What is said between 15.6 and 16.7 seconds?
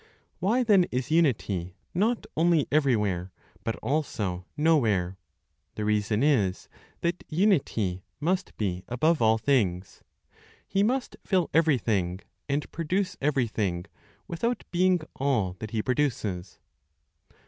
He produces.